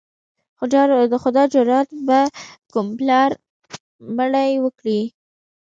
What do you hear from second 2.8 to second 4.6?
پلار مړی